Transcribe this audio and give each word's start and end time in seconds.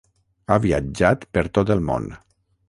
Ha 0.47 0.55
viatjat 0.63 1.27
per 1.37 1.45
tot 1.59 1.75
el 1.77 1.85
món. 1.91 2.09